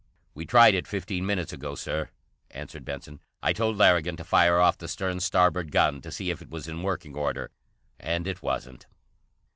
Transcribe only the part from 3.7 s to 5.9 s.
Larrigan to fire off the stern starboard